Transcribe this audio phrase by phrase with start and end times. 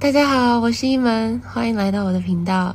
[0.00, 2.74] 大家好，我是一门，欢迎来到我的频道。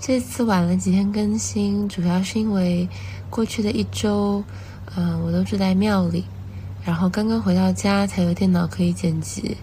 [0.00, 2.88] 这次晚了几天更新，主要是因为
[3.30, 4.42] 过去的一周，
[4.96, 6.24] 嗯，我都住在庙里，
[6.84, 9.56] 然后刚刚回到家才有电脑可以剪辑。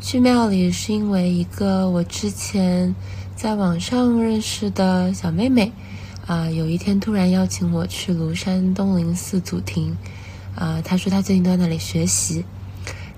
[0.00, 2.92] 去庙里是因为一个我之前
[3.36, 5.70] 在网上认识的小妹妹，
[6.26, 9.96] 啊，有一天突然邀请我去庐山东林寺祖庭，
[10.56, 12.44] 啊，她说她最近都在那里学习，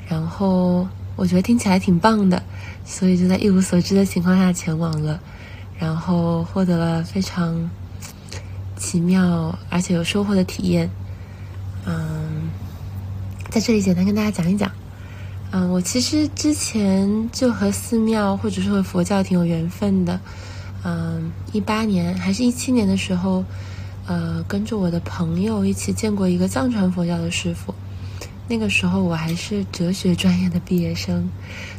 [0.06, 0.86] 然后。
[1.16, 2.42] 我觉得听起来挺棒的，
[2.84, 5.20] 所以就在一无所知的情况下前往了，
[5.78, 7.70] 然后获得了非常
[8.76, 10.90] 奇妙而且有收获的体验。
[11.84, 12.50] 嗯，
[13.50, 14.70] 在这里简单跟大家讲一讲。
[15.50, 20.18] 嗯，我其实之前就和寺庙或者说和佛教挺有缘分的。
[20.82, 23.44] 嗯，一八年还是一七年的时候，
[24.06, 27.74] 呃，跟着我的朋友一起见过一个藏传佛教的师傅。
[28.48, 31.26] 那个时候我还是哲学专业的毕业生，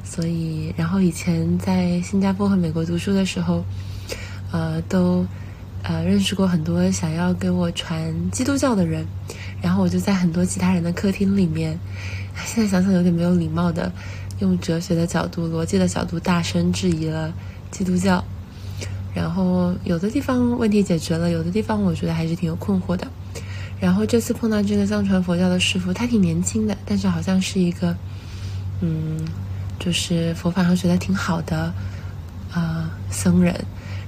[0.03, 3.64] 所以然后以前在新加坡和美国读书的时候，
[4.52, 5.25] 呃，都
[5.84, 9.06] 呃认识过很多想要给我传基督教的人，
[9.61, 11.78] 然后我就在很多其他人的客厅里面，
[12.45, 13.91] 现在想想有点没有礼貌的，
[14.39, 17.31] 用哲学的角度、逻辑的角度大声质疑了
[17.69, 18.23] 基督教，
[19.14, 23.06] 然后有的地方问题解决了，有的地方我觉得还是挺有困惑的。
[23.84, 27.94] 然后这次碰到这个藏传佛教的师傅，他挺年轻的，但是好像是一个，
[28.80, 29.20] 嗯，
[29.78, 31.73] 就是佛法上学的挺好的，
[32.53, 33.53] 啊，僧人。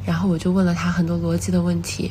[0.06, 2.10] 然后我就问了他很多逻辑的问题，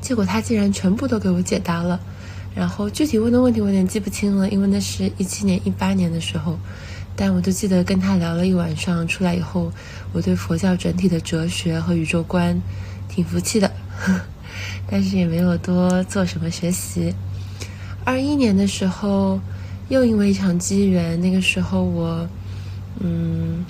[0.00, 1.98] 结果他竟然全部都给我解答了。
[2.54, 6.56] 然后具体问的问题我有点记不清了，因为那是一七年、一八年的时候。
[7.16, 9.72] 但我就记得跟他聊了一晚上，出来以后，
[10.12, 12.56] 我对佛教整体的哲学和宇宙观
[13.08, 13.68] 挺服气的。
[14.90, 17.14] 但是也没有多做什么学习。
[18.04, 19.38] 二一年的时候，
[19.88, 22.26] 又因为一场机缘，那个时候我，
[23.00, 23.64] 嗯，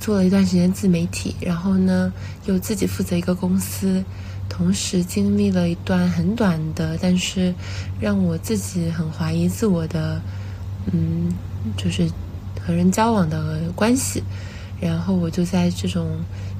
[0.00, 2.12] 做了一段时间自媒体，然后呢，
[2.46, 4.04] 又自己负责一个公司，
[4.48, 7.54] 同时经历了一段很短的，但是
[8.00, 10.20] 让我自己很怀疑自我的，
[10.92, 11.32] 嗯，
[11.76, 12.10] 就是
[12.66, 14.24] 和人交往的关系。
[14.80, 16.08] 然后我就在这种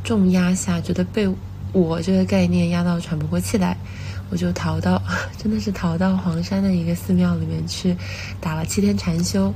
[0.05, 1.29] 重压下，觉得被。
[1.73, 3.77] 我这个概念压到喘不过气来，
[4.31, 5.03] 我就逃到，
[5.43, 7.97] 真的是逃到黄山的一个寺庙里面去
[8.41, 9.53] 打了七天禅修。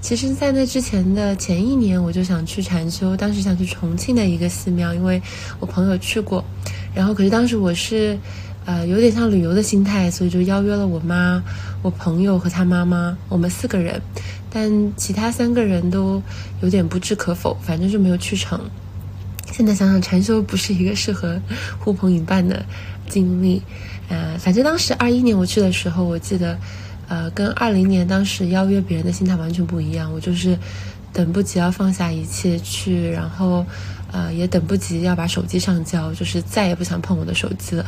[0.00, 5.22] 其实，在那之前的前一年，我就想去禅修，当时想去重庆的一个寺庙，因为
[5.60, 6.44] 我朋友去过。
[6.92, 8.18] 然后，可是当时我是，
[8.64, 11.40] 呃，有点像旅游的心态，所以就邀约了我妈、
[11.82, 14.02] 我朋友和他妈妈，我们四个人。
[14.50, 16.20] 但其他三个人都
[16.62, 18.60] 有点不置可否，反正就没有去成。
[19.62, 21.40] 现在想想，禅修不是一个适合
[21.78, 22.66] 呼朋引伴的
[23.08, 23.62] 经历。
[24.08, 26.58] 呃，反正当时二一年我去的时候，我记得，
[27.06, 30.12] 呃，跟二零年当时邀约别人的心态完全不一样。
[30.12, 30.58] 我就是
[31.12, 33.64] 等不及要放下一切去，然后，
[34.10, 37.86] 呃，也等不及要把手机上交，就是再也不想碰我的手机了。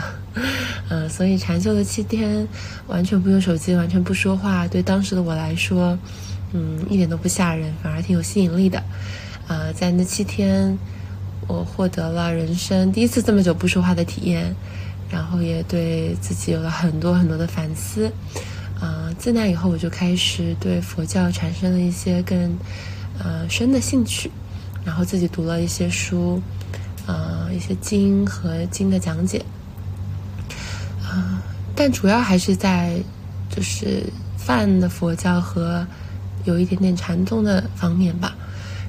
[0.90, 2.46] 嗯， 所以禅修的七天，
[2.86, 5.98] 完全不用手机，完全不说话，对当时的我来说，
[6.52, 8.80] 嗯，一点都不吓人，反而挺有吸引力的。
[9.48, 10.78] 呃，在那七天。
[11.46, 14.54] 我获得了人生第一次这么久不说话的体验，
[15.10, 18.10] 然后也对自己有了很多很多的反思。
[18.80, 22.56] 啊，自那以后我就开始对佛教产生了一些更
[23.18, 24.30] 呃深的兴趣，
[24.84, 26.42] 然后自己读了一些书，
[27.06, 29.42] 啊，一些经和经的讲解。
[31.02, 31.40] 啊，
[31.74, 32.98] 但主要还是在
[33.48, 34.02] 就是
[34.36, 35.86] 泛的佛教和
[36.44, 38.34] 有一点点禅宗的方面吧。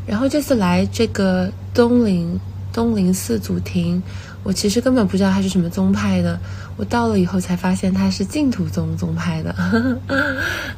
[0.06, 2.40] 然后这次来这个东林
[2.72, 4.02] 东林寺祖庭，
[4.44, 6.40] 我其实根本不知道它是什么宗派的。
[6.78, 9.53] 我到了以后才发现它是净土宗宗派的。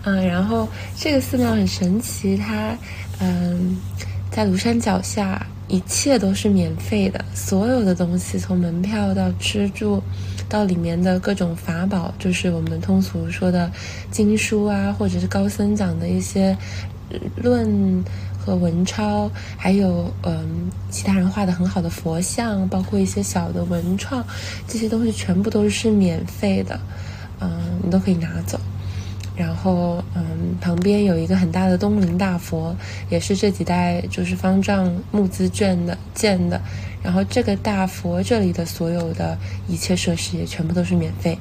[0.04, 2.76] 嗯， 然后这个寺庙很神奇，它
[3.20, 3.78] 嗯
[4.32, 10.02] 在庐山脚下，一切都是免费的，所有的东西从门票到吃住，
[10.50, 13.72] 到里面的各种法宝，就是我们通俗说的
[14.10, 16.58] 经书啊，或者是高僧讲的一些
[17.36, 18.04] 论。
[18.48, 24.26] 和文钞，还有嗯，其他人画的很好的佛像，包括一些小的文创，
[24.66, 26.80] 这些东西全部都是免费的，
[27.42, 27.52] 嗯，
[27.84, 28.58] 你都可以拿走。
[29.36, 32.74] 然后嗯，旁边有一个很大的东林大佛，
[33.10, 36.62] 也是这几代就是方丈募资捐的建的。
[37.04, 39.38] 然后这个大佛这里的所有的
[39.68, 41.38] 一切设施也全部都是免费。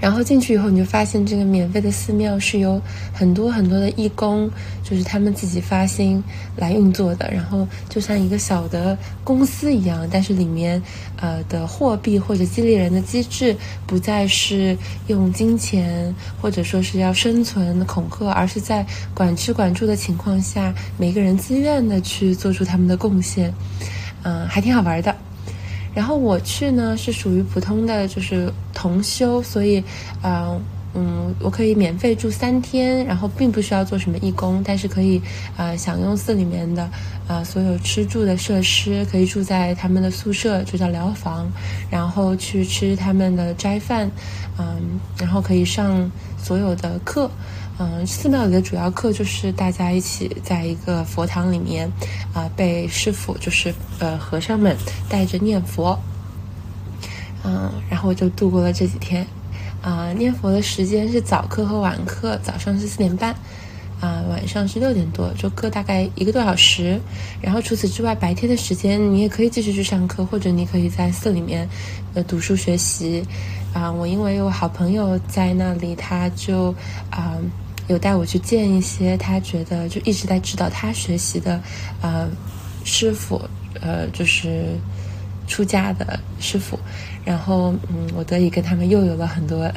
[0.00, 2.80] 然后进去以后，你就发现这个免费的寺庙是由
[3.12, 4.48] 很多很多的义工，
[4.82, 6.22] 就是他们自己发心
[6.56, 7.28] 来运作的。
[7.32, 10.80] 然后就像一个小的公司一样，但是里面
[11.16, 13.56] 呃的货币或者激励人的机制
[13.86, 14.76] 不再是
[15.08, 23.52] 用金钱或者说是要生存恐吓，而是在管吃管住的情况下，每个人自愿的去做出他们的贡献，
[24.22, 25.14] 嗯，还挺好玩的。
[25.98, 29.82] 然后我去呢是属于普通的，就是同修，所以，
[30.22, 30.60] 嗯
[30.94, 35.20] 嗯，我可以免费住三天，然后并不需要做什么义工，但是可以，
[35.56, 36.88] 呃，享用寺里面的，
[37.26, 41.50] 呃，所有吃住的设施，可以住在他们的宿舍，就叫疗房，
[41.90, 44.08] 然后去吃他们的斋饭，
[44.56, 46.08] 嗯，然后可以上
[46.40, 47.28] 所有的课。
[47.80, 51.88] 嗯，寺庙里的主要课就是大家一起在一个佛堂里面，
[52.34, 54.76] 啊，被师傅就是呃和尚们
[55.08, 55.96] 带着念佛，
[57.44, 59.24] 嗯，然后我就度过了这几天，
[59.80, 63.32] 啊，念佛的时间是早课和晚课，早上是四点半，
[64.00, 67.00] 啊，晚上是六点多，就各大概一个多小时，
[67.40, 71.68] 然后除此之外，白天的时间你也可以继续去上课，或者你可以在寺里面，
[72.14, 73.22] 呃，读书学习，
[73.72, 76.74] 啊，我因为有好朋友在那里，他就
[77.10, 77.38] 啊。
[77.88, 81.60] 有带我去见一些他觉得就一直在指导他学习的，
[82.02, 82.28] 呃，
[82.84, 83.40] 师傅，
[83.80, 84.66] 呃，就是
[85.46, 86.78] 出家的师傅，
[87.24, 89.70] 然后嗯，我得以跟他们又有了很多，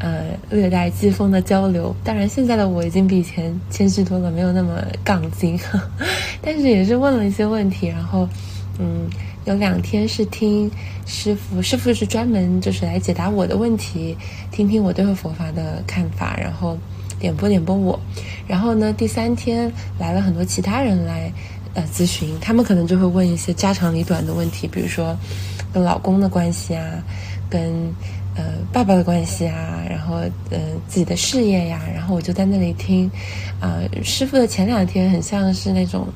[0.00, 1.94] 呃，略带讥讽的交流。
[2.02, 5.58] 当然，现在的我已经比以前谦虚多了，没有那么杠精，
[6.42, 7.86] 但是也是问了一些问题。
[7.86, 8.28] 然后，
[8.80, 9.08] 嗯，
[9.44, 10.68] 有两天是听
[11.06, 14.16] 师傅，师傅是专门就是来解答我的问题，
[14.50, 16.76] 听听我对佛法的看法，然后。
[17.18, 17.98] 点播点播我，
[18.46, 21.32] 然后呢，第三天来了很多其他人来，
[21.74, 25.16] 呃，咨询，他们可能就会问一些家长里短的问题，比如说
[25.72, 26.84] 跟老公的关系啊，
[27.48, 27.62] 跟
[28.36, 30.16] 呃爸爸的关系啊，然后
[30.50, 33.10] 呃自己的事业呀，然后我就在那里听，
[33.60, 36.06] 啊，师傅的前两天很像是那种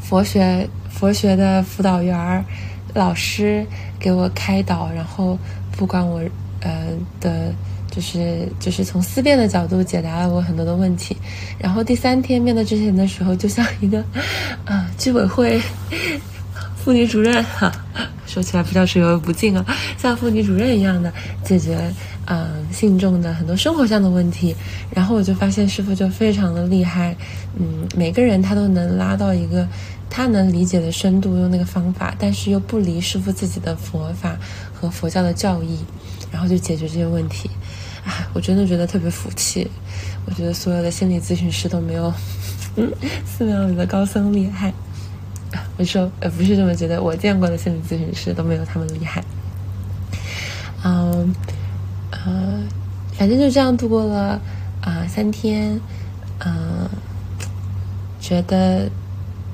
[0.00, 2.44] 佛学佛学的辅导员儿
[2.92, 3.66] 老师
[3.98, 5.38] 给我开导，然后
[5.76, 6.20] 不管我
[6.60, 6.88] 呃
[7.20, 7.54] 的。
[7.90, 11.16] 就是就是从思辨的角度解答了我很多的问题，
[11.58, 14.02] 然后第三天面对这些人的时候，就像一个
[14.64, 15.60] 啊居委会
[16.76, 17.70] 妇女主任哈，
[18.26, 19.66] 说起来不知道是有不敬啊，
[19.98, 21.12] 像妇女主任一样的
[21.44, 21.78] 解决
[22.24, 24.54] 啊信众的很多生活上的问题，
[24.94, 27.14] 然后我就发现师傅就非常的厉害，
[27.58, 29.68] 嗯，每个人他都能拉到一个
[30.08, 34.38] 他能理解的深度，用那个方法，但是又不离师傅自己的佛法
[34.72, 35.78] 和佛教的教义，
[36.32, 37.50] 然后就解决这些问题。
[38.32, 39.70] 我真的觉得特别服气。
[40.26, 42.12] 我觉得所有的心理咨询师都没有
[43.24, 44.72] 寺庙里的高僧厉害。
[45.76, 49.24] 我说，呃，不是这么觉得，我见过的心理咨询师都没有他们厉害。
[50.84, 51.34] 嗯，
[52.10, 52.62] 呃，
[53.14, 54.40] 反正就这样度过了
[54.80, 55.80] 啊三天。
[56.44, 56.88] 嗯，
[58.20, 58.88] 觉得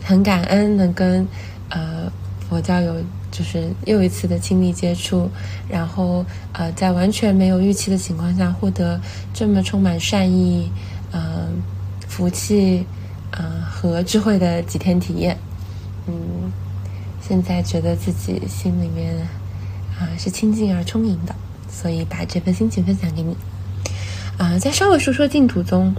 [0.04, 1.26] 很感恩能跟
[1.70, 2.10] 呃
[2.48, 2.94] 佛教有。
[3.36, 5.28] 就是又一次的亲密接触，
[5.68, 6.24] 然后
[6.54, 8.98] 呃，在完全没有预期的情况下获得
[9.34, 10.70] 这么充满善意、
[11.12, 11.62] 嗯
[12.08, 12.86] 福气、
[13.32, 15.36] 嗯和智慧的几天体验，
[16.06, 16.50] 嗯，
[17.20, 19.14] 现在觉得自己心里面
[19.98, 21.34] 啊是清净而充盈的，
[21.70, 23.36] 所以把这份心情分享给你。
[24.38, 25.94] 啊，再稍微说说净土宗，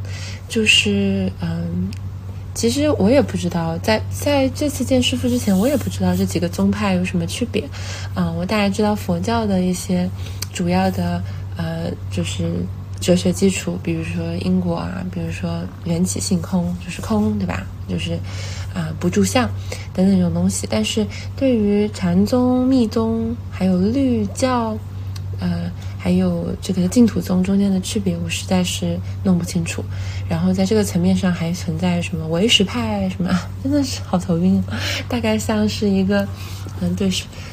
[0.49, 1.91] 就是嗯。
[2.57, 7.63] 其实我也不知道，在在这次见师傅之前，我也不知道这几个宗派有什么区别。
[8.15, 10.09] 啊，我大概知道佛教的一些
[10.51, 11.21] 主要的
[11.56, 12.51] 呃，就是
[13.00, 17.62] 哲学基础，比如说因果啊，比如说缘起性空，就是空，对吧？
[17.88, 18.13] 就是
[18.73, 19.47] 啊，不住相
[19.94, 20.66] 等等这种东西。
[20.68, 24.76] 但是对于禅宗、密宗还有律教，
[25.40, 25.71] 呃。
[26.07, 29.83] 还有这个净土宗中间的区别，我实在是弄不清楚。
[30.30, 33.30] 然后在这个层面上还存在什么唯识派什么，
[33.61, 34.64] 真的是好头晕。
[35.09, 36.26] 大概像是一个
[36.80, 37.11] 嗯对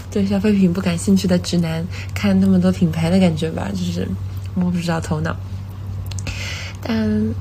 [0.09, 1.85] 对消费品不感兴趣的直男
[2.15, 4.07] 看那么多品牌的感觉吧，就是
[4.55, 5.35] 摸不着头脑。
[6.81, 6.97] 但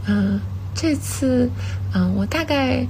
[0.07, 0.41] 嗯，
[0.73, 1.47] 这次
[1.93, 2.83] 嗯，我大概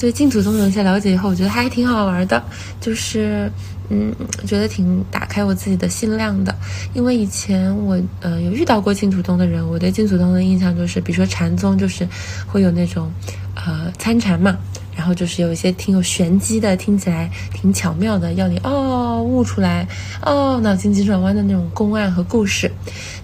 [0.00, 2.42] 对净土宗有一些了解以后，我觉得还挺好玩的，
[2.80, 3.52] 就是。
[3.92, 4.14] 嗯，
[4.46, 6.54] 觉得挺打开我自己的心量的，
[6.94, 12.06] 因为以前我呃有遇到过净土宗的人，我对净土宗的印象就是，比如说禅宗就是
[12.46, 13.10] 会有那种
[13.56, 14.56] 呃参禅嘛，
[14.94, 19.84] 然后就是有一些挺有玄机的，听起来挺巧妙的，要你哦悟出来
[20.22, 22.70] 哦脑筋急转弯的那种公案和故事，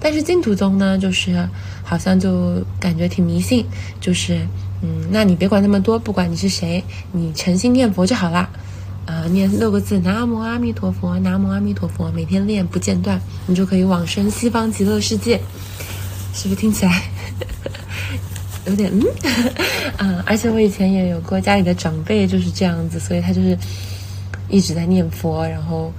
[0.00, 1.48] 但是净土宗呢，就是
[1.84, 3.64] 好像就感觉挺迷信，
[4.00, 4.44] 就是
[4.86, 8.48] 嗯，那你别管那么多，不管你是谁，你诚心念佛就好啦。
[9.04, 15.40] 啊，念六个字：南无阿弥陀佛，南无阿弥陀佛，每天练不间断，你就可以往生西方极乐世界。
[16.32, 17.02] 是不是听起来
[18.66, 19.06] 有点嗯
[20.16, 20.22] 啊？
[20.26, 23.56] 而且我以前也有过家里的长辈就是这样子，所以他就是
[24.48, 25.92] 一直在念佛，然后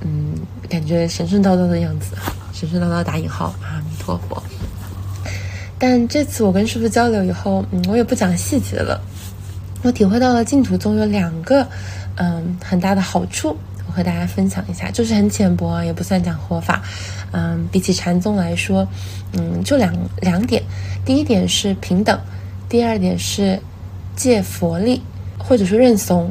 [0.00, 0.32] 嗯，
[0.68, 2.14] 感觉神神叨叨的样子，
[2.52, 4.42] 神神叨叨打引号，阿弥陀佛。
[5.78, 9.00] 但这次我跟师傅交流以后，嗯，我也不讲细节了。
[9.84, 11.64] 我体会到了净土宗有两个，
[12.16, 13.56] 嗯，很大的好处，
[13.86, 16.82] 我和大家分享一下，就是很浅薄，也不算讲活法。
[17.30, 18.88] 嗯，比起禅宗来说，
[19.34, 20.60] 嗯，就两两点。
[21.04, 22.18] 第一点是平等，
[22.68, 23.60] 第二点是
[24.16, 25.00] 借佛力，
[25.38, 26.28] 或者说认怂，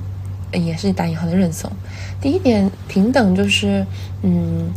[0.51, 1.71] 也是打引号的认怂。
[2.19, 3.85] 第一点平等就是，
[4.23, 4.69] 嗯，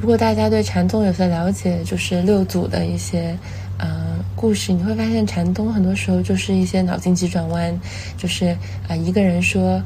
[0.00, 3.38] 如果大家对禅宗有些了解，就是六祖的一些。
[3.78, 7.78] 呃，故事你会发现，禅宗很多时候就是一些脑筋急转弯，
[8.16, 8.56] 就是
[8.88, 9.82] 啊，一个人说，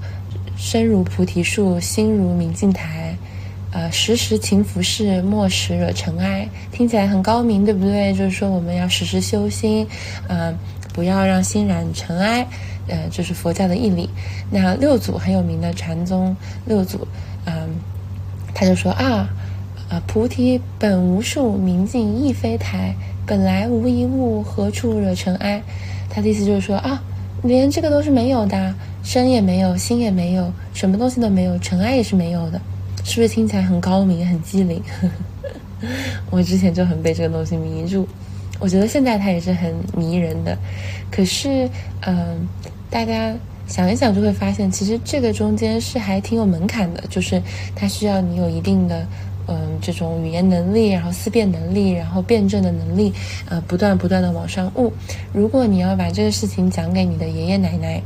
[0.56, 3.16] 身如菩提树，心如明镜台，
[3.73, 8.14] 呃，时时勤拂拭，莫使惹尘埃，听起来很高明，对不对？
[8.14, 9.85] 就是说我们要时时修心，
[10.28, 10.54] 呃，
[10.92, 12.47] 不要让心染尘埃，
[12.87, 14.09] 呃，这是佛教的义理。
[14.50, 17.09] 那六祖很有名的禅宗六祖，
[17.44, 17.75] 嗯，
[18.54, 19.28] 他就说啊，
[19.88, 22.94] 啊，菩提本无树，明镜亦非台。
[23.30, 25.62] 本来无一物，何处惹尘埃？
[26.10, 27.00] 他的意思就是说啊，
[27.44, 32.60] 连这个都是没有的，身也没有，心也没有，什么东西都没有，尘埃也是没有的，
[33.04, 34.82] 是不是听起来很高明、很机灵？
[36.28, 38.04] 我之前就很被这个东西迷住，
[38.58, 40.58] 我觉得现在它也是很迷人的。
[41.08, 41.70] 可是，
[42.00, 42.49] 嗯，
[42.90, 43.32] 大家
[43.68, 47.40] 想一想就会发现，其实这个中间是还挺有门槛的，就是
[47.76, 49.06] 它需要你有一定的。
[49.50, 53.12] 嗯，这种语言能力，然后思辨能力，然后辩证的能力，
[53.49, 54.92] 呃，不断不断的往上悟。
[55.33, 58.00] 如果你要把这个事情讲给你的爷爷奶奶、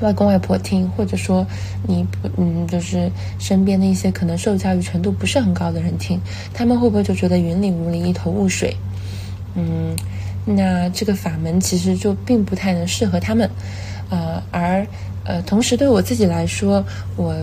[0.00, 1.44] 外公外婆听，或者说
[1.88, 6.20] 你不，嗯，就是身边的一些可能受教育程度不是很高的人听，
[6.52, 8.76] 他们会不会就觉得云里雾里，一头雾水？
[9.56, 9.96] 嗯，
[10.44, 13.50] 那这个法门其实就并不太能适合他们。
[14.08, 14.86] 呃，而
[15.24, 16.84] 呃，同时对我自己来说，
[17.16, 17.34] 我。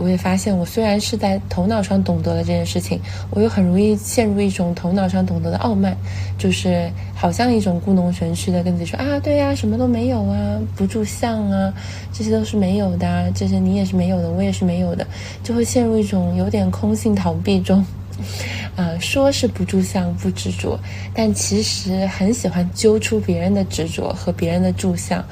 [0.00, 5.94] 我也发现，我虽然是在头脑上懂得了这件事情，我又很容易陷入一种头脑上懂得的傲慢，
[6.38, 11.72] 就是好像一种故弄玄虚的跟自己说啊，对呀，什么都没有啊，不住相啊，
[12.14, 15.06] 这些都是没有的，这些你也是没有的，我也是没有的，
[15.44, 17.84] 就会陷入一种有点空性逃避中，
[18.76, 20.80] 呃，说是不住相不执着，
[21.12, 25.22] 但其实很喜欢揪出别人的执着和别人的住相，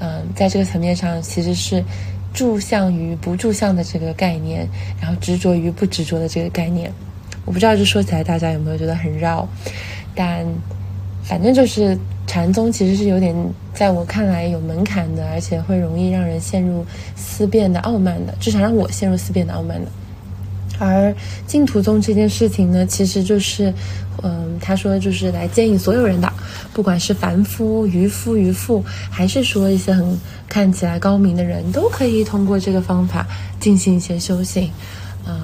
[0.00, 1.82] 嗯，在这个层面上其实是。
[2.32, 4.68] 住相与不住相的这个概念，
[5.00, 6.92] 然后执着于不执着的这个概念，
[7.44, 9.48] 我不知道这说起来大家有没有觉得很绕，
[10.14, 10.46] 但
[11.22, 13.34] 反正就是禅宗其实是有点
[13.74, 16.84] 在我看来有门槛的，而且会容易让人陷入
[17.16, 19.90] 思辨的傲慢的，至少让我陷入思辨的傲慢的。
[20.78, 21.14] 而
[21.46, 23.72] 净土宗这件事情呢，其实就是，
[24.22, 26.32] 嗯，他说就是来建议所有人的，
[26.72, 30.18] 不管是凡夫、渔夫、渔妇，还是说一些很
[30.48, 33.26] 看起来高明的人，都可以通过这个方法
[33.58, 34.70] 进行一些修行。
[35.26, 35.36] 嗯，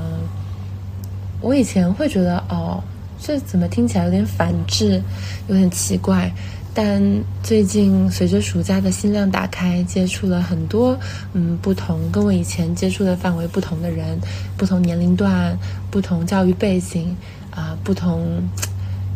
[1.41, 2.83] 我以前会觉得，哦，
[3.21, 5.03] 这怎么听起来有点反智，
[5.49, 6.33] 有点奇怪。
[6.77, 7.01] 但
[7.41, 10.99] 最近随着暑假的心量打开，接触了很多
[11.33, 14.19] 嗯不同跟我以前接触的范围不同的人，
[14.57, 15.57] 不同年龄段、
[15.91, 17.17] 不同教育背景
[17.53, 18.43] 啊、不同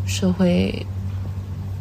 [0.07, 0.87] 社会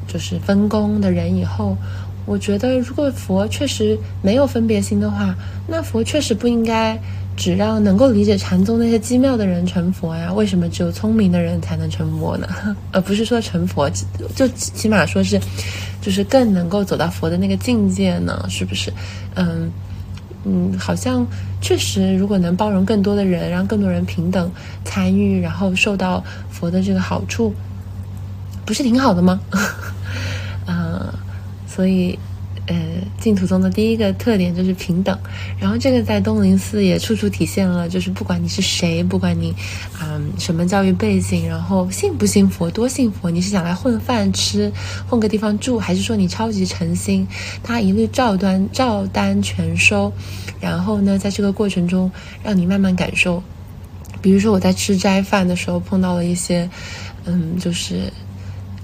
[0.08, 1.78] 就是分工的人以后，
[2.26, 5.36] 我觉得如果佛确实没有分别心的话，
[5.68, 7.00] 那佛确实不应该。
[7.38, 10.34] 只让能够理解禅宗那些机妙的人成佛呀？
[10.34, 12.48] 为什么只有聪明的人才能成佛呢？
[12.92, 13.88] 而不是说成佛
[14.36, 15.40] 就起码说是，
[16.02, 18.44] 就是更能够走到佛的那个境界呢？
[18.50, 18.92] 是不是？
[19.36, 19.72] 嗯
[20.44, 21.26] 嗯，好像
[21.62, 24.52] 确实，如果能包容更多的人，让更多人平等
[24.84, 27.54] 参与，然后受到佛的这个好处，
[28.66, 29.40] 不是挺好的吗？
[30.66, 31.08] 嗯，
[31.70, 32.18] 所以。
[32.68, 32.76] 呃，
[33.18, 35.18] 净土宗的第一个特点就是平等，
[35.58, 39.56] 然后这个在东林寺也处处体现了，就是不管你是谁，不管你，
[40.04, 44.70] 嗯，什么教育背景，然后信不信佛，多信佛，你是想来混饭吃，
[45.08, 47.26] 混个地方住，还是说你超级诚心，
[47.64, 50.12] 他一律照单照单全收，
[50.60, 52.12] 然后呢，在这个过程中
[52.44, 53.42] 让你慢慢感受，
[54.22, 56.70] 比如说我在吃斋饭的时候碰到了一些，
[57.24, 58.12] 嗯，就是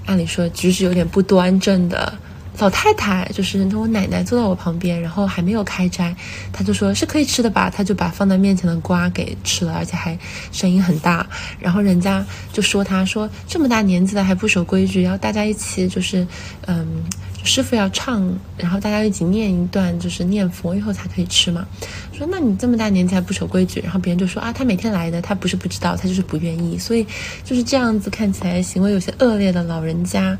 [0.06, 2.14] 按理说举止有点不端正的。
[2.58, 6.14] 老太太就是我奶奶坐到我旁边，然后还没有开斋，
[6.52, 10.16] 她就说是可以吃的吧，她就把放在面前的瓜给吃了，而且还
[10.52, 11.26] 声音很大。
[11.58, 16.26] 然后人家就说她说这么大年纪了还不守规矩，要大家一起就是
[16.66, 17.04] 嗯，
[17.42, 18.22] 师傅要唱，
[18.56, 21.66] 然后大家一起念一段就是念佛以后才可以吃嘛。
[22.16, 26.78] 说那你这么大年纪还不守规矩，然后别人就说啊，他每天来的，他不是不知道，他就是不愿意。
[26.78, 27.04] 所以
[27.42, 30.38] 就是这样子看起来行为有些恶劣的老人家。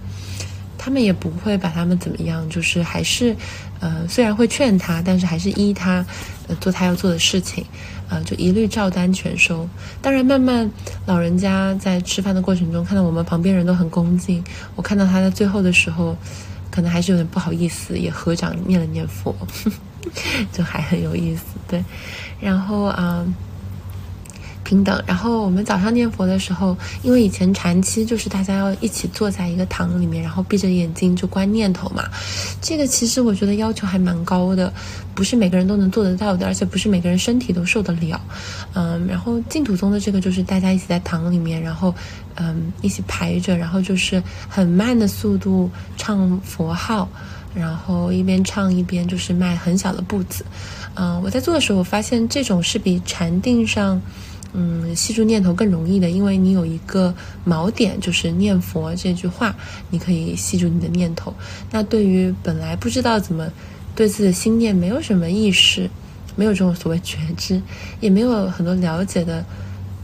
[0.84, 3.34] 他们也不会把他们怎么样，就是还是，
[3.80, 6.04] 呃，虽然会劝他，但是还是依他，
[6.46, 7.64] 呃，做他要做的事情，
[8.06, 9.66] 啊，就一律照单全收。
[10.02, 10.70] 当然，慢慢
[11.06, 14.44] 老人家在吃饭的过程中，看到我们旁边人都很恭敬，
[14.76, 16.14] 我看到他在最后的时候，
[16.70, 19.34] 可能还是有点不好意思，也合掌念了念佛，
[20.52, 21.82] 就还很有意思，对。
[22.38, 23.24] 然后啊。
[24.64, 25.00] 平等。
[25.06, 32.04] 然后我们早上念佛的时候，因为以前禅期就是大家要一起坐在一个堂里面，然后闭着眼睛就观念头嘛。
[32.60, 34.72] 这个其实我觉得要求还蛮高的，
[35.14, 38.20] 不是每个人都能做得到的，而且不是每个人身体都受得了。
[38.72, 41.94] 嗯，然后净土宗的这个就是大家一起在堂里面，然后
[42.36, 47.08] 嗯一起排着，然后就是很慢的速度唱佛号，
[47.54, 50.44] 然后一边唱一边就是迈很小的步子。
[50.94, 54.00] 嗯，我在做的时候，我发现这种是比禅定上。
[54.56, 57.12] 嗯，吸住念头更容易的，因为你有一个
[57.44, 59.54] 锚点，就是念佛这句话，
[59.90, 61.34] 你可以吸住你的念头。
[61.72, 63.48] 那对于本来不知道怎么
[63.96, 65.90] 对自己的心念没有什么意识，
[66.36, 67.60] 没有这种所谓觉知，
[67.98, 69.44] 也没有很多了解的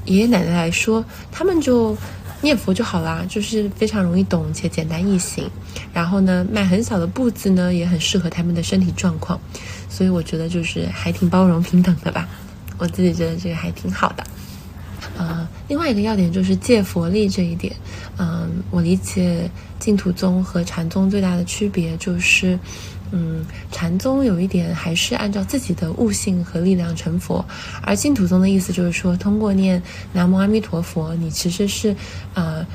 [0.04, 1.96] 爷爷奶奶来说，他们就
[2.42, 5.48] 念佛就好啦，就是非常容易懂且简单易行。
[5.94, 9.40] 然后呢，迈很小的步子呢，也很适合他们的身体状况。
[9.88, 12.28] 所以我觉得就是还挺包容平等的吧，
[12.78, 14.24] 我自己觉得这个还挺好的。
[15.20, 17.70] 呃，另外一个要点就是借佛力这一点。
[18.16, 22.58] 嗯，我理解净土宗和禅宗最大的区别就是，
[23.10, 27.44] 嗯，禅宗有一点还是按照自己的悟性和力量成佛，
[27.82, 29.82] 而净土宗的意思就是说，通过念
[30.14, 31.94] 南无阿弥陀佛，你其实是
[32.32, 32.66] 呃，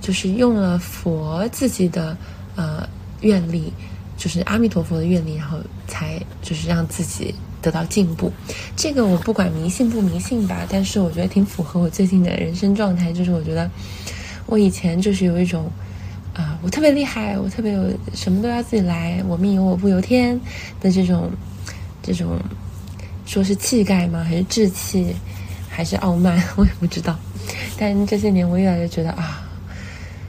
[0.00, 2.16] 就是用了佛自己的
[2.56, 2.88] 呃
[3.20, 3.70] 愿力，
[4.16, 7.34] 就是阿弥陀佛的愿力，然后才就是让自己。
[7.60, 8.32] 得到进步，
[8.76, 13.12] 这个我不管迷信不迷信吧，但是我觉得挺符合我最近的人生状态。
[13.12, 13.70] 就是我觉得
[14.46, 15.70] 我以前就是有一种
[16.34, 20.40] 啊，我特别厉害，我特别有什么都要自己来，我命由我不由天
[20.80, 21.30] 的这种
[22.02, 22.38] 这种，
[23.26, 24.22] 说是气概吗？
[24.22, 25.14] 还是志气？
[25.68, 26.42] 还是傲慢？
[26.56, 27.18] 我也不知道。
[27.76, 29.46] 但这些年我越来越觉得啊，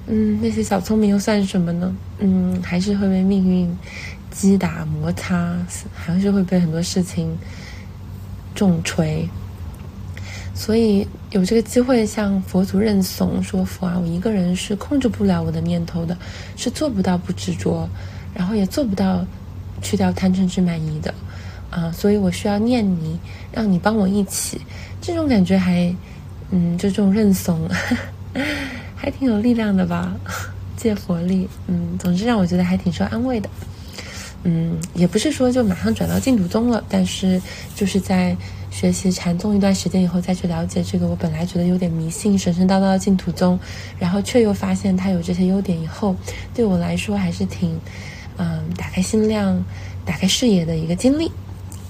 [0.07, 1.95] 嗯，那些小聪明又算什么呢？
[2.19, 3.77] 嗯，还是会被命运。
[4.39, 5.53] 击打摩擦，
[5.93, 7.37] 还是会被很多事情
[8.55, 9.27] 重锤。
[10.55, 16.17] 所以有这个机会向佛祖认怂，说佛啊，我一个人是控制不了我的念头的，
[16.55, 17.87] 是做不到不执着，
[18.33, 19.25] 然后也做不到
[19.81, 21.13] 去掉贪嗔痴慢疑的
[21.69, 21.91] 啊。
[21.91, 23.19] 所以我需要念你，
[23.51, 24.61] 让你帮我一起。
[25.01, 25.93] 这种感觉还，
[26.51, 27.69] 嗯，就这种认怂，
[28.95, 30.13] 还挺有力量的吧？
[30.77, 33.49] 借佛力，嗯，总之让我觉得还挺受安慰的。
[34.43, 37.41] 嗯，也不是说就马上转到净土宗了，但是
[37.75, 38.35] 就是在
[38.71, 43.59] 学习禅宗一段时间以后，再去了解这个我本来觉得有点迷信、神神叨叨的净土宗，
[43.99, 46.15] 然后却又发现它有这些优点以后，
[46.53, 47.77] 对我来说还是挺，
[48.37, 49.61] 嗯，打开心量、
[50.05, 51.29] 打开视野的一个经历，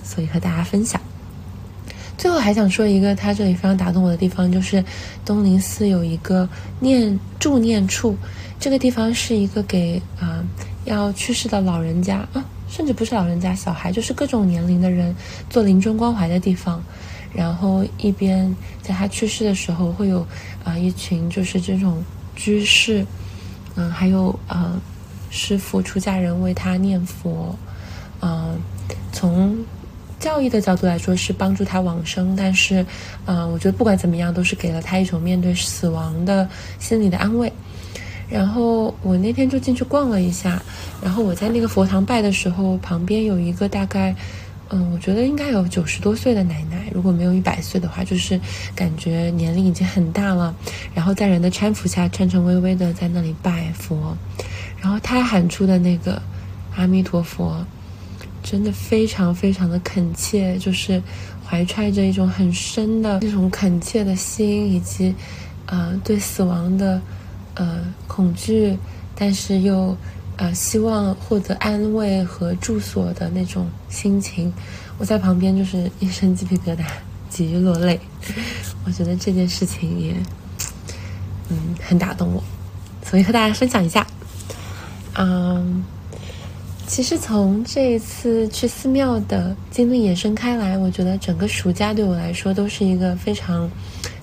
[0.04, 1.00] 所以和大家分享。
[2.18, 4.84] 最后还想说一个，他这里非常打动我的地方，就是
[5.24, 8.18] 东林寺有一个念助念处，
[8.60, 10.44] 这个地方是一个给啊。
[10.96, 15.16] 要去世的老人家啊，甚至不是老人家，小孩就是各种年龄的人
[15.50, 16.82] 做临终关怀的地方。
[17.32, 20.26] 然后一边在他去世的时候，会有
[20.64, 22.04] 啊一群就是这种
[22.36, 23.06] 居士，
[23.76, 24.80] 嗯，还有呃
[25.30, 27.56] 师傅出家人为他念佛。
[28.22, 28.60] 嗯，
[29.12, 29.56] 从
[30.20, 32.84] 教义的角度来说是帮助他往生，但是
[33.26, 36.50] 啊，我觉得不管怎么样，都是给了他一种面对死亡的
[36.80, 37.54] 心理的安慰。
[38.30, 40.62] 然后我那天就进去逛了一下，
[41.02, 44.16] 然后我在那个佛堂拜的时候，旁边有一个大概，
[44.70, 48.40] 嗯，我觉得应该有九十多岁的奶奶，如果没有一百岁的话，就是
[48.76, 50.54] 感觉年龄已经很大了。
[50.94, 54.16] 然后在人的搀扶下，颤颤巍巍的在那里拜佛，
[54.80, 56.22] 然后她喊出的那个
[56.76, 57.66] 阿弥陀佛，
[58.44, 61.02] 真的非常非常的恳切，就是
[61.44, 65.16] 怀揣着一种很深的那种恳切的心，以及，
[65.66, 67.02] 呃，对死亡的。
[67.60, 68.78] 呃，恐惧，
[69.14, 69.98] 但是又
[70.38, 74.54] 呃希望获得安慰和住所的那种心情，
[74.98, 76.86] 我在旁边就是一身鸡皮疙瘩，
[77.30, 78.00] 几欲落泪。
[78.86, 80.14] 我觉得这件事情也
[81.50, 82.42] 嗯很打动我，
[83.06, 84.08] 所以和大家分享一下。
[85.16, 85.84] 嗯，
[86.88, 93.70] 其实从这一次去寺庙的经历延伸开来，我觉得整个暑假对我来说都是一个非常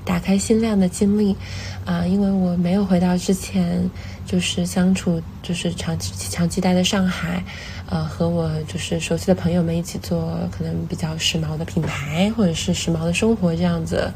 [0.06, 1.36] 打开心量的经历
[1.84, 3.90] 啊，因为我没有回到之前
[4.24, 7.44] 就是相处，就是长期长期待在上海，
[7.90, 14.10] 呃，和我就是熟悉的朋友们一起做可能比较时髦的品牌或者是时髦的生活这样子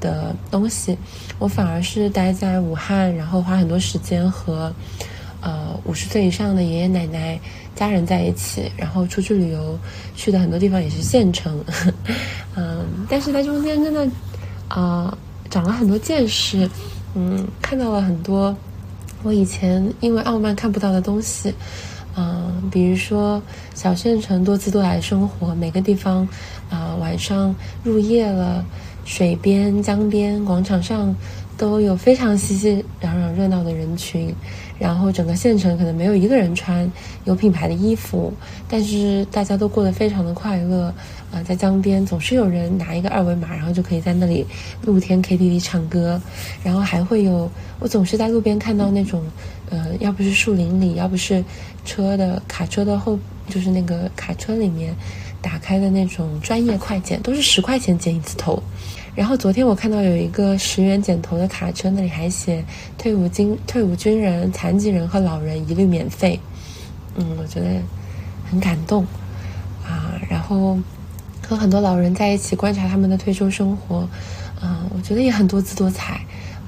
[0.00, 0.96] 的东西，
[1.40, 4.72] 我反而是待在武汉，然后花很多时间和
[5.40, 7.38] 呃五十岁以上的爷爷奶奶。
[7.74, 9.76] 家人在一起，然后出去旅游，
[10.14, 11.58] 去的很多地方也是县城，
[12.54, 14.08] 嗯，但是在中间真的，
[14.74, 15.16] 啊，
[15.48, 16.68] 长了很多见识，
[17.14, 18.54] 嗯，看到了很多
[19.22, 21.54] 我以前因为傲慢看不到的东西，
[22.16, 23.40] 嗯，比如说
[23.72, 26.26] 小县城多姿多彩的生活，每个地方
[26.68, 28.64] 啊，晚上入夜了，
[29.04, 31.14] 水边、江边、广场上
[31.56, 34.34] 都有非常熙熙攘攘、热闹的人群。
[34.78, 36.90] 然后整个县城可能没有一个人穿
[37.24, 38.32] 有品牌的衣服，
[38.68, 40.92] 但是大家都过得非常的快乐。
[41.32, 44.46] 啊，在江边总是有人拿一个二维码，然后就可以在那里
[44.82, 46.20] 露天 KTV 唱歌。
[46.62, 49.20] 然后还会有，我总是在路边看到那种，
[49.68, 51.44] 呃，要不是树林里，要不是
[51.84, 54.94] 车的卡车的后，就是那个卡车里面
[55.42, 58.62] 打开的那种专业快剪，都是十块钱剪一次头。
[59.14, 62.64] 然后昨天我看到有一个十元剪头的卡车，那里还写
[62.98, 66.38] 退伍军、退伍军人、残疾人和老人一律免费。
[67.16, 67.66] 嗯，我觉得
[68.50, 69.04] 很感动
[69.84, 70.20] 啊。
[70.28, 70.76] 然后
[71.46, 74.08] 和很多老人在一起观察他们的退休生活，
[74.60, 76.20] 啊，我觉得也很多姿多彩。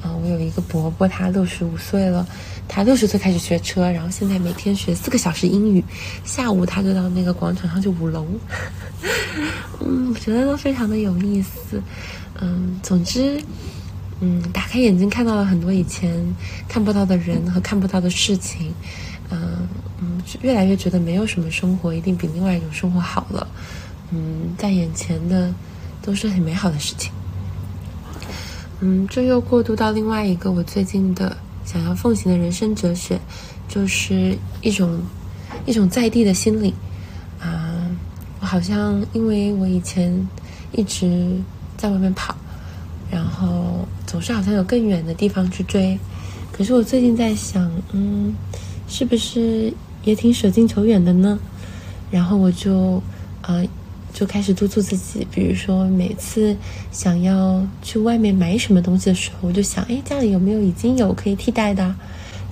[0.02, 2.24] 啊，我有一个伯伯，他六十五岁了，
[2.68, 5.82] 他六十岁开始学车，然后现在每天学四个小时英语，
[6.22, 8.24] 下午他就到那个广场上去舞龙。
[9.80, 11.82] 嗯，我觉得都非常的有意思。
[12.40, 13.40] 嗯，总之，
[14.20, 16.22] 嗯，打开眼睛看到了很多以前
[16.68, 18.72] 看不到的人和看不到的事情，
[19.30, 19.66] 嗯
[20.00, 23.46] 嗯，越来越觉得没有什么生活一定比另外一种生活好了，
[24.12, 25.54] 嗯，在眼前的
[26.02, 27.10] 都是很美好的事情，
[28.80, 33.18] 嗯，这又过渡到另外一个我最近的想要奉行的人生哲学，
[33.66, 35.00] 就是一种
[35.64, 36.74] 一种在地的心理，
[37.40, 37.80] 啊，
[38.40, 40.28] 我好像因为我以前
[40.72, 41.40] 一直。
[41.76, 42.34] 在外面跑，
[43.10, 45.98] 然后总是好像有更远的地方去追。
[46.52, 48.34] 可是我最近在想，嗯，
[48.88, 49.72] 是不是
[50.04, 51.38] 也挺舍近求远的呢？
[52.10, 53.02] 然后我就
[53.42, 53.62] 啊，
[54.12, 56.56] 就开始督促自己，比如说每次
[56.90, 61.94] 想要去外面买什么东西的时候，我就想，哎，家里有没有已经有可以替代的？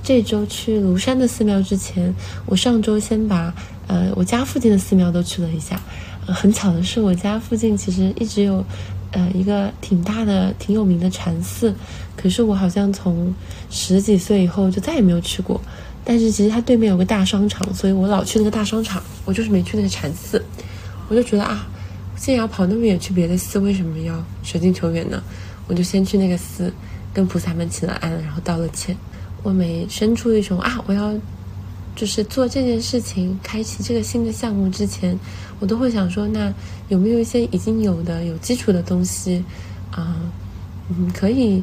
[0.03, 3.55] 这周去庐山的寺庙之前，我上周先把
[3.87, 5.81] 呃我家附近的寺庙都去了一下。
[6.27, 8.63] 很巧的是，我家附近其实一直有。
[9.15, 11.73] 呃，一个挺大的、挺有名的禅寺，
[12.17, 13.33] 可是我好像从
[13.71, 15.61] 十几岁以后就再也没有去过。
[16.05, 20.45] 但是其实它对面有个大商场，所以我老去那个大商场，我就是没去那个禅寺。
[21.09, 21.67] 我就觉得啊，
[22.17, 25.23] 既然要跑那么远去别的寺，为什么要舍近求远呢？
[25.69, 26.73] 我就先去那个寺，
[27.13, 28.97] 跟菩萨们请了安，然后道了歉。
[29.43, 31.15] 我每生出一种啊，我要。
[31.97, 35.19] 就是做这件事情，开启这个新的项目之前，
[35.61, 36.53] 我都会想说，那
[36.89, 39.45] 有没有一些已经有的有基础的东西，
[39.93, 40.17] 啊，
[40.89, 41.63] 嗯，可以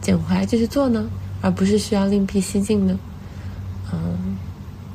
[0.00, 1.08] 捡回来继续做呢？
[1.40, 2.98] 而不是需要另辟蹊径呢？
[3.92, 4.36] 嗯，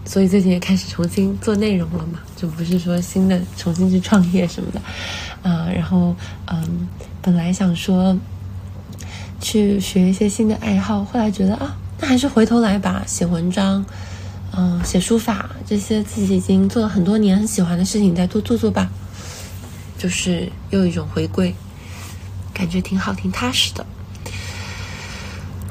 [0.05, 6.13] 所以最近也开始重新做内容了嘛，就不是说新的重新去创业什么的，啊，然后
[6.47, 6.87] 嗯，
[7.21, 8.15] 本来想说
[9.39, 13.83] 去学一些新的爱好，后来觉得啊，那还是回头来吧，写文章。
[14.57, 18.89] 嗯，写书法这些自己已经做了很多年很喜欢的事情，再多做做吧。
[19.97, 21.55] 就是又一种回归，
[22.53, 23.85] 感觉挺好，挺踏实的。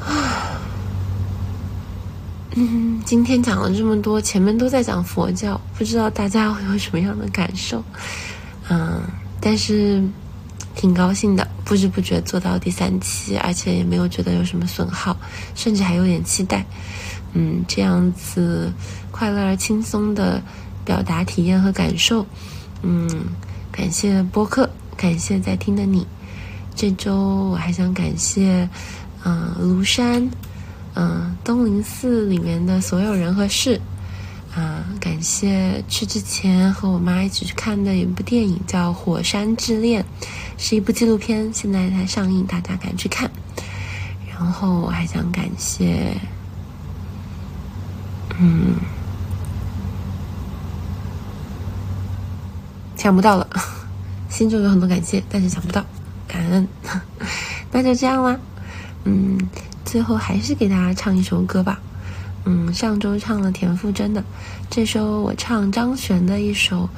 [0.00, 0.58] 啊，
[2.56, 7.84] 嗯，今天讲了这么多，前面都在讲佛教，不知道大家会有什么样的感受？
[8.68, 9.02] 嗯，
[9.40, 10.02] 但是
[10.74, 15.16] 挺高兴的，不知不觉做到第三期，而且也没有觉得有什么损耗，
[15.54, 16.64] 甚至还有点期待。
[17.32, 18.72] 嗯，这样子
[19.10, 20.42] 快乐而轻松的
[20.84, 22.26] 表达体验和感受，
[22.82, 23.08] 嗯，
[23.72, 26.06] 感谢播客，感谢在听的你。
[26.76, 28.68] 这周我还想感谢，
[29.24, 30.28] 嗯，庐山，
[30.94, 33.80] 嗯，东林寺里面的所有人和事，
[34.54, 40.00] 啊，感谢去之前和我妈一起去看的一部电影叫《火山之恋》，
[40.56, 43.28] 是一部纪录片，现在在上映，大家赶去看。
[44.30, 46.16] 然后我还想感谢。
[48.38, 48.76] 嗯，
[52.96, 53.48] 想不到了，
[54.28, 55.84] 心中有很多感谢，但是想不到，
[56.28, 56.68] 感恩，
[57.72, 58.38] 那就这样啦。
[59.02, 59.36] 嗯，
[59.84, 61.80] 最后还是给大家唱一首歌吧。
[62.44, 64.22] 嗯，上周唱了田馥甄的，
[64.68, 66.88] 这周我唱张悬的一首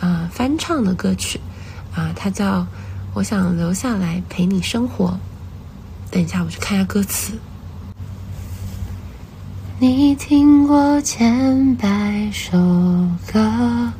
[0.00, 1.38] 啊翻唱的歌曲，
[1.94, 2.60] 啊，它叫
[3.12, 5.08] 《我想留下来陪你生活》。
[6.10, 7.34] 等一下，我去看一下歌词。
[9.78, 12.56] 你听过千百首
[13.30, 13.92] 歌，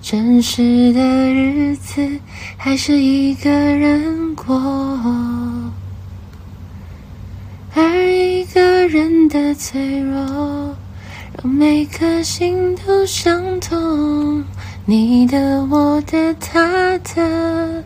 [0.00, 2.20] 真实的日子
[2.56, 4.54] 还是一个人过，
[7.74, 7.82] 而
[8.54, 10.76] 个人的脆弱，
[11.42, 14.44] 让每颗心都伤痛。
[14.86, 17.82] 你的、我的、他的，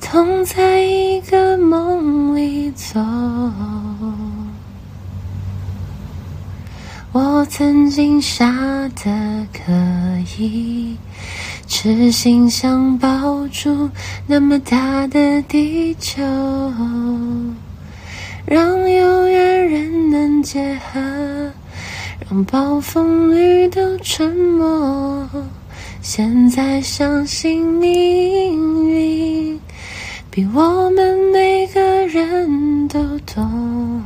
[0.00, 3.00] 同在一个梦里走。
[7.10, 8.46] 我曾经傻
[8.94, 9.72] 的可
[10.38, 10.96] 以，
[11.66, 13.90] 痴心想抱住
[14.28, 16.22] 那么大的地球，
[18.46, 21.00] 让有缘人能结合，
[22.30, 25.28] 让暴风雨都沉默。
[26.00, 29.60] 现在相信命运，
[30.30, 34.00] 比我们每个人都懂。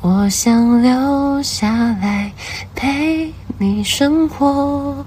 [0.00, 1.68] 我想留下
[2.00, 2.32] 来
[2.76, 5.04] 陪你生活，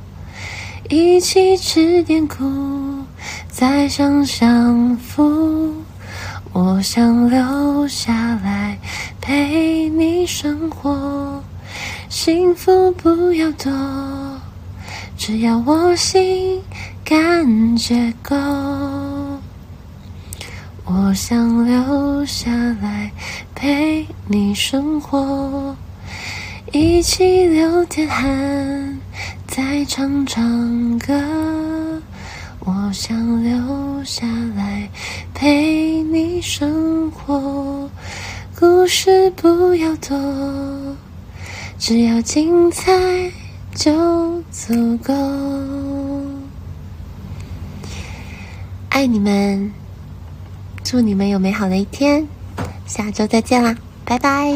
[0.90, 2.85] 一起吃点苦，
[3.58, 5.74] 再想享福。
[6.52, 8.14] 我想留下
[8.44, 8.78] 来
[9.22, 11.42] 陪你生活，
[12.10, 13.72] 幸福不要多，
[15.18, 16.62] 只要我心
[17.06, 18.36] 感觉够。
[20.84, 23.10] 我想留下来
[23.56, 25.74] 陪你生活，
[26.74, 29.00] 一起流点汗，
[29.48, 31.65] 再唱唱歌。
[32.66, 34.26] 我想留下
[34.56, 34.90] 来
[35.36, 37.88] 陪你生活，
[38.60, 40.18] 故事不要多，
[41.78, 42.92] 只要精彩
[43.76, 45.14] 就足够。
[48.90, 49.72] 爱你们。
[50.84, 52.28] 祝你们有美好的一天，
[52.86, 53.76] 下周再见啦，
[54.06, 54.52] 拜拜。